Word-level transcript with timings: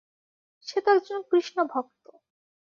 সে 0.67 0.77
তো 0.81 0.89
একজন 0.91 1.19
কৃষ্ণভক্ত। 1.31 2.05